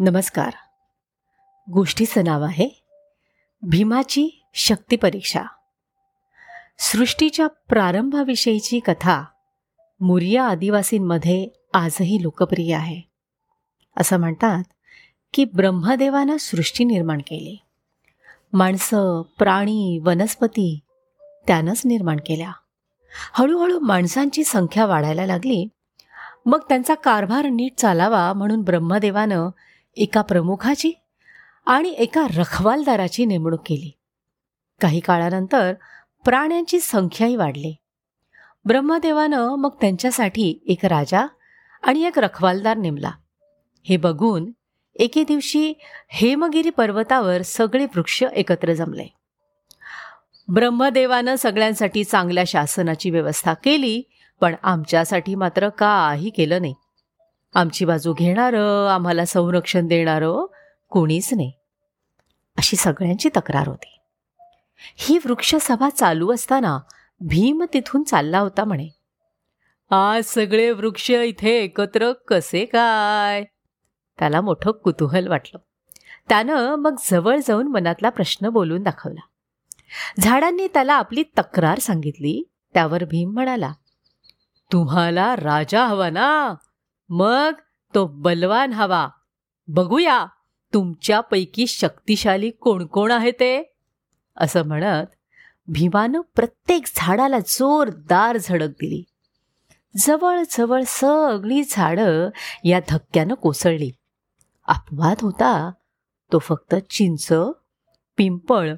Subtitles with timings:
[0.00, 0.50] नमस्कार.
[1.72, 2.84] गोष्टीचं नाव आहे
[3.62, 5.42] भीमाची शक्ती परीक्षा.
[6.78, 9.24] सृष्टीच्या प्रारंभाविषयीची कथा
[10.00, 13.00] मुरिया आदिवासींमध्ये आजही लोकप्रिय आहे.
[13.96, 14.64] असं म्हणतात
[15.34, 17.62] की ब्रह्मदेवानं सृष्टी निर्माण केली.
[18.52, 20.78] माणसं प्राणी वनस्पती
[21.46, 22.52] त्यानंच निर्माण केल्या.
[23.32, 25.68] हळूहळू माणसांची संख्या वाढायला लागली.
[26.46, 29.48] मग त्यांचा कारभार नीट चालावा म्हणून ब्रह्मदेवानं
[29.98, 30.92] एका प्रमुखाची
[31.66, 33.90] आणि एका रखवालदाराची नेमणूक केली.
[34.80, 35.74] काही काळानंतर
[36.24, 37.76] प्राण्यांची संख्याही वाढली.
[38.64, 41.26] ब्रह्मदेवानं मग त्यांच्यासाठी एक राजा
[41.82, 43.10] आणि एक रखवालदार नेमला.
[43.84, 44.52] हे बघून
[44.94, 45.72] एके दिवशी
[46.08, 49.06] हेमगिरी पर्वतावर सगळे वृक्ष एकत्र जमले.
[50.48, 54.02] ब्रह्मदेवानं सगळ्यांसाठी चांगल्या शासनाची व्यवस्था केली
[54.40, 56.74] पण आमच्यासाठी मात्र काही केलं नाही.
[57.54, 60.46] आमची बाजू घेणारं आम्हाला संरक्षण देणारं
[60.90, 61.52] कोणीच नाही.
[62.56, 63.98] अशी सगळ्यांची तक्रार होती.
[64.96, 66.78] ही वृक्षसभा चालू असताना
[67.20, 68.88] भीम तिथून चालला होता म्हणे.
[69.90, 73.44] आज सगळे वृक्ष इथे एकत्र कसे काय?
[74.18, 75.58] त्याला मोठं कुतूहल वाटलं.
[76.28, 79.20] त्यानं मग जवळ जाऊन मनातला प्रश्न बोलून दाखवला.
[80.20, 83.72] झाडांनी त्याला आपली तक्रार सांगितली त्यावर भीम म्हणाला
[84.72, 86.54] तुम्हाला राजा हवा ना?
[87.08, 87.52] मग
[87.94, 89.08] तो बलवान हवा.
[89.68, 90.26] बघूया
[90.74, 93.74] तुमच्यापैकी शक्तिशाली कोण कोण आहे ते?
[94.36, 95.06] असं म्हणत
[95.68, 99.04] भीमानं प्रत्येक झाडाला जोरदार झडक दिली.
[99.96, 102.28] जवळजवळ सगळी झाडं
[102.64, 103.90] या धक्क्यानं कोसळली.
[104.68, 105.70] अपवाद होता.
[106.32, 107.32] तो फक्त चिंच
[108.16, 108.74] पिंपळ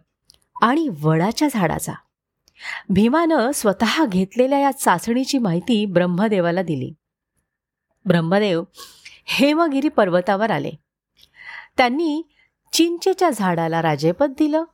[0.62, 1.92] आणि वडाच्या झाडाचा.
[2.88, 6.94] भीमानं स्वतः घेतलेल्या या चाचणीची माहिती ब्रह्मदेवाला दिली.
[8.04, 8.62] ब्रह्मदेव
[9.24, 10.70] हेमगिरी पर्वतावर आले.
[11.76, 12.22] त्यांनी
[12.72, 14.64] चिंचेच्या झाडाला राजेपद दिलं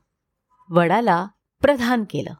[0.69, 1.27] वडाला
[1.61, 2.33] प्रधान केलं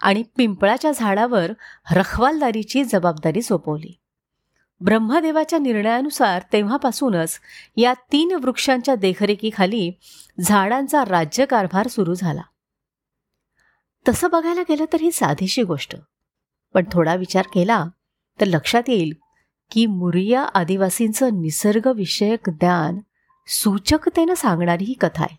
[0.00, 1.52] आणि पिंपळाच्या झाडावर
[1.92, 4.00] रखवालदारीची जबाबदारी सोपवली.
[4.80, 7.40] ब्रह्मदेवाच्या निर्णयानुसार तेव्हापासूनच
[7.76, 9.92] या तीन वृक्षांच्या देखरेखीखाली
[10.40, 12.42] झाडांचा राज्यकारभार सुरू झाला.
[14.08, 15.96] तसं बघायला गेलं तर ही साधीशी गोष्ट.
[16.74, 17.84] पण थोडा विचार केला
[18.40, 19.12] तर लक्षात येईल
[19.70, 22.98] की मुरिया आदिवासींचं निसर्गविषयक ज्ञान
[23.46, 25.36] सूचकतेनं सांगणारी ही कथा आहे.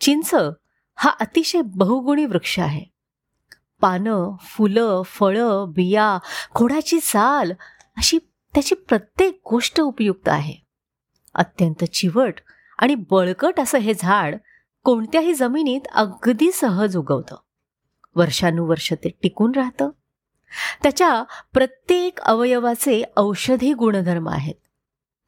[0.00, 0.34] चिंच
[0.96, 2.84] हा अतिशय बहुगुणी वृक्ष आहे.
[3.80, 6.18] पानं फुलं फळं बिया
[6.54, 7.52] खोडाची साल
[7.96, 8.18] अशी
[8.54, 10.54] त्याची प्रत्येक गोष्ट उपयुक्त आहे.
[11.34, 12.34] अत्यंत चिवट
[12.78, 14.36] आणि बळकट असं हे झाड
[14.84, 17.36] कोणत्याही जमिनीत अगदी सहज उगवतं.
[18.16, 19.90] वर्षानुवर्ष ते टिकून राहतं.
[20.82, 21.22] त्याच्या
[21.52, 24.54] प्रत्येक अवयवाचे औषधी गुणधर्म आहेत.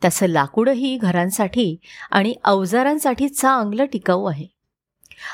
[0.03, 1.77] त्याचं लाकूडही घरांसाठी
[2.11, 4.47] आणि अवजारांसाठी चांगलं टिकाऊ आहे.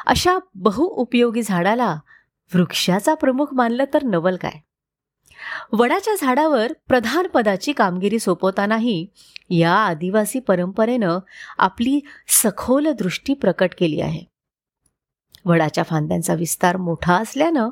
[0.06, 1.96] अशा बहुउपयोगी झाडाला
[2.54, 4.52] वृक्षाचा प्रमुख मानलं तर नवल काय?
[5.72, 9.06] वडाच्या झाडावर प्रधान पदाची कामगिरी सोपवतानाही
[9.50, 11.18] या आदिवासी परंपरेनं
[11.58, 14.24] आपली सखोल दृष्टी प्रकट केली आहे.
[15.44, 17.68] वडाच्या फांद्यांचा विस्तार मोठा असल्यानं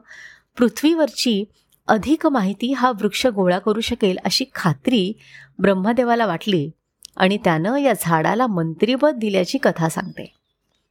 [0.58, 1.44] पृथ्वीवरची
[1.90, 5.12] अधिक माहिती हा वृक्ष गोळा करू शकेल अशी खात्री
[5.58, 6.70] ब्रह्मदेवाला वाटली
[7.16, 10.34] आणि त्यानं या झाडाला मंत्रीपद दिल्याची कथा सांगते.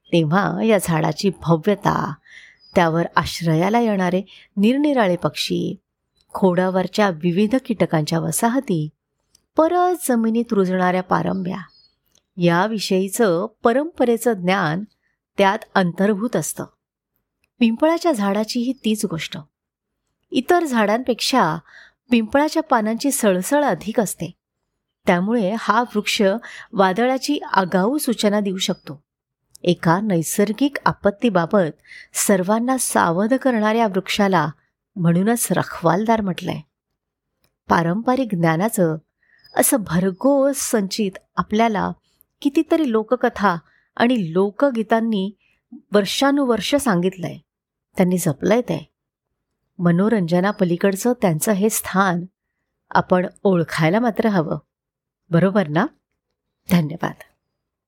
[0.06, 2.14] तेव्हा या झाडाची भव्यता
[2.76, 4.22] त्यावर आश्रयाला येणारे
[4.58, 5.76] निरनिराळे पक्षी
[6.34, 8.90] खोडावरच्या विविध कीटकांच्या वसाहती
[9.58, 11.58] परत जमिनीत रुजणाऱ्या पारंब्या
[12.38, 14.84] याविषयीचं परंपरेचं ज्ञान
[15.38, 16.66] त्यात अंतर्भूत असतं.
[17.60, 19.38] पिंपळाच्या झाडाची ही तीच गोष्ट.
[20.32, 21.58] इतर झाडांपेक्षा
[22.12, 24.32] पिंपळाच्या पानांची सळसळ अधिक असते.
[25.08, 26.22] त्यामुळे हा वृक्ष
[26.74, 29.04] वादळाची आगाऊ सूचना देऊ शकतो.
[29.64, 31.82] एका नैसर्गिक आपत्तीबाबत
[32.14, 34.50] सर्वांना सावध करणाऱ्या वृक्षाला
[34.96, 36.60] म्हणूनच रखवालदार म्हटलंय.
[37.70, 38.98] पारंपरिक ज्ञानाचं
[39.56, 41.92] असं भरघोस संचित आपल्याला
[42.42, 43.56] कितीतरी लोककथा
[43.96, 45.32] आणि लोकगीतांनी
[45.94, 47.38] वर्षानुवर्ष सांगितलंय.
[47.98, 48.92] त्यांनी जपलंय ते.
[49.80, 52.26] मनोरंजनापलीकडचं त्यांचं हे स्थान
[52.90, 54.58] आपण ओळखायला मात्र हवं.
[55.30, 55.86] बरोबर ना?
[56.72, 57.29] धन्यवाद.